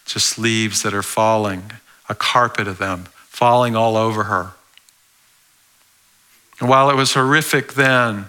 just 0.05 0.39
leaves 0.39 0.83
that 0.83 0.95
are 0.95 1.03
falling, 1.03 1.73
a 2.09 2.15
carpet 2.15 2.67
of 2.67 2.79
them 2.79 3.05
falling 3.29 3.75
all 3.75 3.97
over 3.97 4.25
her. 4.25 4.53
And 6.61 6.69
while 6.69 6.89
it 6.91 6.97
was 6.97 7.15
horrific 7.15 7.75
then, 7.75 8.27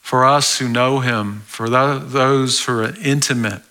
for 0.00 0.24
us 0.24 0.58
who 0.58 0.68
know 0.68 1.00
him, 1.00 1.42
for 1.46 1.68
those 1.68 2.64
who 2.64 2.72
are 2.72 2.94
intimate, 3.02 3.62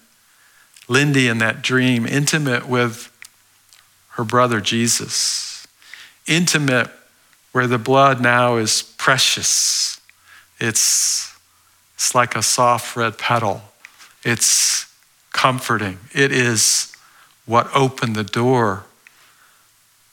Lindy 0.88 1.28
in 1.28 1.38
that 1.40 1.62
dream, 1.62 2.06
intimate 2.06 2.68
with 2.68 3.09
her 4.20 4.26
brother 4.26 4.60
Jesus. 4.60 5.66
Intimate 6.28 6.90
where 7.54 7.68
the 7.68 7.78
blood 7.78 8.20
now 8.20 8.58
is 8.58 8.82
precious. 8.98 10.02
It's, 10.60 11.34
it's 11.96 12.14
like 12.14 12.36
a 12.36 12.44
soft 12.44 12.98
red 12.98 13.18
petal. 13.18 13.62
It's 14.26 14.94
comforting. 15.32 16.00
It 16.14 16.34
is 16.34 16.94
what 17.46 17.74
opened 17.74 18.18
the 18.18 18.26
door 18.26 18.84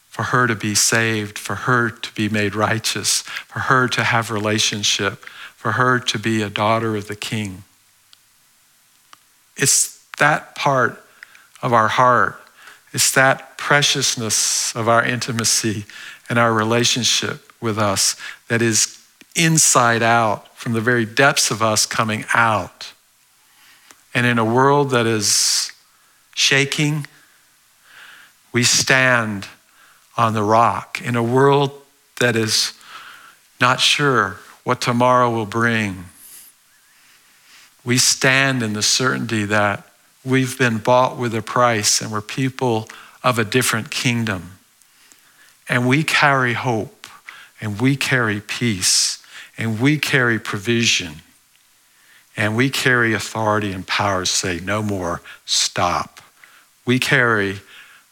for 0.09 0.23
her 0.23 0.47
to 0.47 0.55
be 0.55 0.77
saved, 0.77 1.37
for 1.37 1.57
her 1.57 1.91
to 1.91 2.15
be 2.15 2.29
made 2.29 2.55
righteous, 2.55 3.23
for 3.23 3.59
her 3.59 3.89
to 3.89 4.05
have 4.05 4.31
relationship, 4.31 5.25
for 5.57 5.73
her 5.73 5.99
to 5.99 6.17
be 6.17 6.43
a 6.43 6.49
daughter 6.49 6.95
of 6.95 7.09
the 7.09 7.17
king. 7.17 7.65
It's 9.57 10.07
that 10.19 10.55
part 10.55 11.05
of 11.61 11.73
our 11.73 11.89
heart 11.89 12.41
it's 12.97 13.11
that 13.11 13.59
preciousness 13.59 14.75
of 14.75 14.89
our 14.89 15.05
intimacy 15.05 15.85
and 16.31 16.39
our 16.39 16.51
relationship 16.51 17.53
with 17.61 17.79
us 17.79 18.17
that 18.49 18.63
is 18.63 18.99
inside 19.35 20.03
out, 20.03 20.57
from 20.57 20.73
the 20.73 20.81
very 20.81 21.05
depths 21.05 21.51
of 21.51 21.61
us 21.61 21.85
coming 21.85 22.25
out. 22.33 22.95
And 24.15 24.25
in 24.25 24.39
a 24.39 24.47
world 24.47 24.93
that 24.93 25.07
is 25.07 25.73
shaking, 26.35 27.07
we 28.51 28.63
stand 28.63 29.47
on 30.17 30.33
the 30.33 30.43
rock. 30.43 31.03
In 31.05 31.17
a 31.17 31.23
world 31.23 31.73
that 32.19 32.35
is 32.35 32.73
not 33.61 33.79
sure 33.79 34.39
what 34.65 34.81
tomorrow 34.81 35.31
will 35.31 35.45
bring, 35.45 36.07
we 37.85 37.99
stand 37.99 38.63
in 38.63 38.73
the 38.73 38.83
certainty 38.83 39.45
that 39.45 39.87
We've 40.27 40.59
been 40.59 40.79
bought 40.79 41.17
with 41.17 41.37
a 41.37 41.43
price 41.43 42.01
and 42.01 42.11
we're 42.11 42.21
people 42.21 42.89
of 43.23 43.39
a 43.39 43.45
different 43.45 43.93
kingdom. 43.93 44.59
And 45.69 45.87
we 45.87 46.03
carry 46.03 46.55
hope 46.55 47.07
and 47.61 47.81
we 47.81 47.95
carry 47.95 48.41
peace 48.41 49.25
and 49.57 49.79
we 49.79 50.01
carry 50.01 50.41
provision 50.41 51.23
and 52.37 52.57
we 52.57 52.71
carry 52.71 53.15
authority 53.15 53.71
and 53.71 53.87
power 53.87 54.25
to 54.25 54.27
say, 54.27 54.59
no 54.59 54.83
more, 54.83 55.23
stop. 55.45 56.21
We 56.85 56.99
carry 56.99 57.61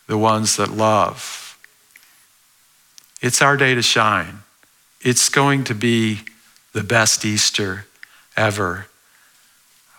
the 0.07 0.17
ones 0.17 0.57
that 0.57 0.71
love. 0.71 1.59
It's 3.21 3.43
our 3.43 3.57
day 3.57 3.75
to 3.75 3.83
shine. 3.83 4.39
It's 5.01 5.29
going 5.29 5.65
to 5.65 5.75
be 5.75 6.21
the 6.75 6.85
best 6.85 7.25
Easter 7.25 7.87
ever. 8.37 8.87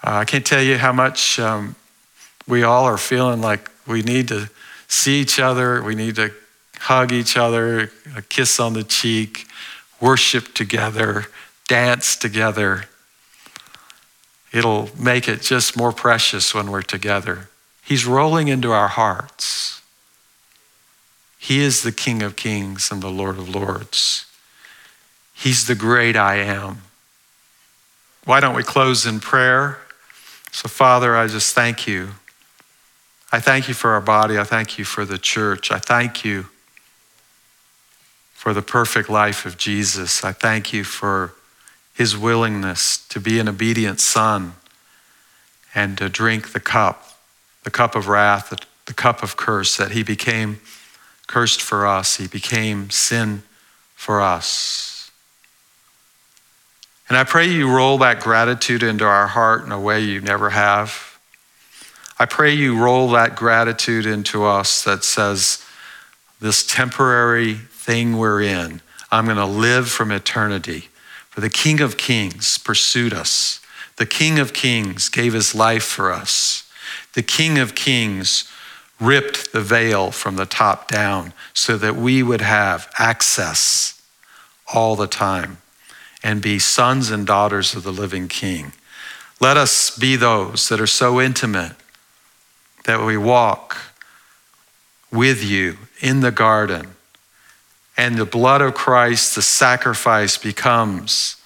Uh, 0.02 0.12
I 0.12 0.26
can't 0.26 0.46
tell 0.46 0.62
you 0.62 0.78
how 0.78 0.94
much 0.94 1.40
um, 1.40 1.76
we 2.48 2.64
all 2.64 2.86
are 2.86 2.98
feeling 2.98 3.42
like 3.42 3.70
we 3.88 4.02
need 4.02 4.28
to 4.30 4.50
see 4.88 5.20
each 5.22 5.40
other, 5.40 5.82
we 5.82 5.96
need 5.96 6.16
to 6.16 6.32
hug 6.80 7.12
each 7.12 7.38
other, 7.38 7.92
a 8.16 8.22
kiss 8.22 8.60
on 8.60 8.74
the 8.74 8.84
cheek, 8.84 9.48
worship 10.00 10.54
together, 10.54 11.26
dance 11.68 12.16
together. 12.16 12.86
It'll 14.52 14.90
make 14.98 15.28
it 15.28 15.42
just 15.42 15.76
more 15.76 15.92
precious 15.92 16.54
when 16.54 16.72
we're 16.72 16.82
together. 16.82 17.50
He's 17.84 18.06
rolling 18.06 18.48
into 18.48 18.72
our 18.72 18.88
hearts. 18.88 19.82
He 21.38 21.60
is 21.60 21.84
the 21.84 21.92
King 21.92 22.24
of 22.24 22.36
Kings 22.36 22.92
and 22.92 23.02
the 23.02 23.10
Lord 23.10 23.38
of 23.38 23.50
Lords. 23.50 24.26
He's 25.34 25.68
the 25.68 25.76
great 25.76 26.16
I 26.16 26.38
am. 26.38 26.84
Why 28.24 28.40
don't 28.40 28.56
we 28.56 28.64
close 28.64 29.06
in 29.06 29.20
prayer? 29.20 29.80
So, 30.52 30.68
Father, 30.68 31.16
I 31.16 31.28
just 31.28 31.54
thank 31.54 31.86
you 31.86 32.12
I 33.32 33.40
thank 33.40 33.68
you 33.68 33.74
for 33.74 33.92
our 33.92 34.02
body. 34.02 34.38
I 34.38 34.44
thank 34.44 34.78
you 34.78 34.86
for 34.86 35.06
the 35.06 35.18
church. 35.18 35.72
I 35.72 35.80
thank 35.80 36.24
you 36.24 36.48
for 38.34 38.54
the 38.54 38.62
perfect 38.62 39.10
life 39.10 39.46
of 39.46 39.58
Jesus. 39.58 40.24
I 40.24 40.32
thank 40.32 40.72
you 40.72 40.84
for 40.84 41.34
his 41.94 42.18
willingness 42.18 42.98
to 43.08 43.20
be 43.20 43.40
an 43.40 43.50
obedient 43.50 44.00
son 44.00 44.54
and 45.74 45.98
to 45.98 46.10
drink 46.10 46.54
the 46.54 46.60
cup, 46.60 47.18
the 47.64 47.72
cup 47.72 47.96
of 47.96 48.08
wrath, 48.08 48.54
the, 48.86 48.94
cup 48.94 49.24
of 49.24 49.36
curse, 49.36 49.76
that 49.78 49.92
he 49.92 50.04
became 50.04 50.60
cursed 51.28 51.62
for 51.62 51.88
us. 51.88 52.18
He 52.18 52.28
became 52.28 52.90
sin 52.90 53.44
for 53.96 54.22
us. 54.22 55.10
And 57.08 57.18
I 57.18 57.24
pray 57.24 57.48
you 57.48 57.70
roll 57.70 57.98
that 58.00 58.20
gratitude 58.20 58.84
into 58.84 59.06
our 59.06 59.28
heart 59.28 59.66
in 59.66 59.72
a 59.72 59.80
way 59.80 60.02
you 60.02 60.22
never 60.22 60.52
have. 60.52 61.15
I 62.18 62.26
pray 62.26 62.54
you 62.54 62.78
roll 62.78 63.10
that 63.12 63.36
gratitude 63.36 64.06
into 64.06 64.46
us 64.46 64.84
that 64.84 65.04
says, 65.04 65.66
this 66.40 66.66
temporary 66.66 67.56
thing 67.56 68.18
we're 68.18 68.42
in, 68.42 68.82
I'm 69.12 69.26
going 69.26 69.38
to 69.38 69.46
live 69.46 69.90
from 69.90 70.12
eternity. 70.12 70.90
For 71.30 71.42
the 71.42 71.50
King 71.50 71.82
of 71.82 71.98
Kings 71.98 72.58
pursued 72.58 73.14
us. 73.14 73.60
The 73.98 74.06
King 74.06 74.40
of 74.40 74.54
Kings 74.54 75.10
gave 75.10 75.34
his 75.34 75.54
life 75.54 75.84
for 75.84 76.12
us. 76.12 76.72
The 77.14 77.24
King 77.24 77.58
of 77.58 77.76
Kings 77.76 78.50
ripped 79.00 79.52
the 79.52 79.62
veil 79.62 80.12
from 80.12 80.38
the 80.38 80.46
top 80.46 80.90
down 80.90 81.34
so 81.54 81.78
that 81.78 81.96
we 81.96 82.24
would 82.24 82.42
have 82.42 82.90
access 82.98 84.02
all 84.74 84.96
the 84.96 85.08
time 85.08 85.58
and 86.24 86.42
be 86.42 86.60
sons 86.60 87.12
and 87.12 87.28
daughters 87.28 87.76
of 87.76 87.84
the 87.84 87.92
living 87.92 88.28
King. 88.30 88.72
Let 89.42 89.58
us 89.58 89.98
be 89.98 90.16
those 90.16 90.70
that 90.70 90.80
are 90.80 90.88
so 90.88 91.20
intimate 91.20 91.74
that 92.86 93.06
we 93.06 93.18
walk 93.18 93.78
with 95.12 95.44
you 95.44 95.78
in 96.02 96.22
the 96.22 96.32
garden. 96.32 96.96
And 97.98 98.18
the 98.18 98.26
blood 98.26 98.62
of 98.62 98.74
Christ, 98.74 99.36
the 99.36 99.42
sacrifice, 99.42 100.38
becomes 100.38 101.38